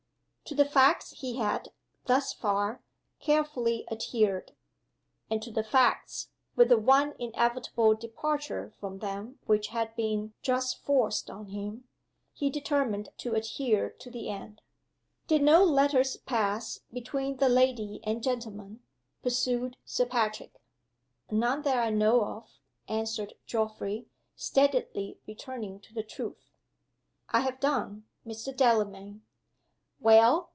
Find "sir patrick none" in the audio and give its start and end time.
19.85-21.61